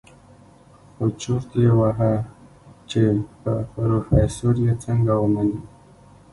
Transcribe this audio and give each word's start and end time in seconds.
خو 0.93 1.05
چورت 1.21 1.49
يې 1.63 1.71
وهه 1.79 2.13
چې 2.89 3.01
په 3.41 3.53
پروفيسر 3.71 4.55
يې 4.65 4.73
څنګه 4.85 5.13
ومني. 5.21 5.59